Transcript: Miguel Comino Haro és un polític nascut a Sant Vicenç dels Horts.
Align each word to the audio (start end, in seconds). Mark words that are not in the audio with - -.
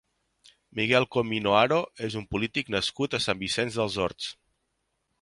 Miguel 0.79 1.05
Comino 1.15 1.53
Haro 1.59 1.79
és 2.09 2.17
un 2.23 2.27
polític 2.33 2.75
nascut 2.79 3.19
a 3.19 3.23
Sant 3.29 3.45
Vicenç 3.47 3.81
dels 3.83 4.03
Horts. 4.07 4.37